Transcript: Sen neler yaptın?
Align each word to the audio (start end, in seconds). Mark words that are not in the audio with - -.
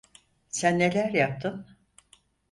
Sen 0.49 0.79
neler 0.79 1.09
yaptın? 1.13 1.67